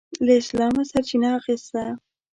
[0.25, 1.83] له اسلامه سرچینه اخیسته.